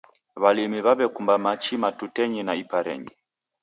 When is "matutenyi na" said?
1.83-2.53